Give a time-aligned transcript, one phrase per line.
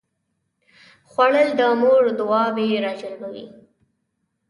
[1.09, 3.45] خوړل د مور دعاوې راجلبوي